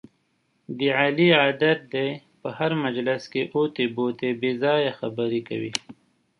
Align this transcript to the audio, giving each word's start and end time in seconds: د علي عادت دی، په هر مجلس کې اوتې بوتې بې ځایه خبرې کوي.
د 0.77 0.79
علي 0.99 1.27
عادت 1.41 1.79
دی، 1.93 2.09
په 2.41 2.49
هر 2.57 2.71
مجلس 2.85 3.21
کې 3.31 3.41
اوتې 3.55 3.85
بوتې 3.95 4.29
بې 4.39 4.51
ځایه 4.63 4.91
خبرې 4.99 5.41
کوي. 5.49 5.73